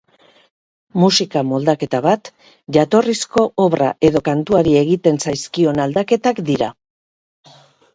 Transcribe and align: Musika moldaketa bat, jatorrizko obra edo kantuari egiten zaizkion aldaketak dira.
Musika 1.03 1.43
moldaketa 1.49 1.99
bat, 2.07 2.33
jatorrizko 2.79 3.45
obra 3.69 3.93
edo 4.11 4.25
kantuari 4.33 4.77
egiten 4.85 5.25
zaizkion 5.29 5.87
aldaketak 5.89 6.47
dira. 6.53 6.77